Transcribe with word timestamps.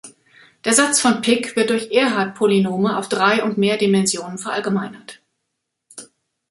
Der 0.65 0.73
Satz 0.73 0.99
von 0.99 1.21
Pick 1.21 1.55
wird 1.55 1.69
durch 1.69 1.91
Ehrhart-Polynome 1.91 2.97
auf 2.97 3.07
drei 3.07 3.43
und 3.43 3.59
mehr 3.59 3.77
Dimensionen 3.77 4.39
verallgemeinert. 4.39 5.21